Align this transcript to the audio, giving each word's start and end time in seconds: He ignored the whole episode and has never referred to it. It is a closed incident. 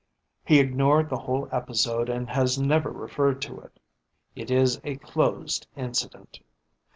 He 0.43 0.59
ignored 0.59 1.11
the 1.11 1.19
whole 1.19 1.47
episode 1.51 2.09
and 2.09 2.27
has 2.31 2.57
never 2.57 2.89
referred 2.89 3.39
to 3.43 3.59
it. 3.59 3.79
It 4.35 4.49
is 4.49 4.81
a 4.83 4.95
closed 4.95 5.67
incident. 5.75 6.39